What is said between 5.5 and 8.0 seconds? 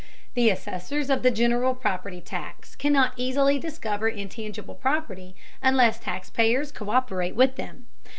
unless taxpayers co÷perate with them.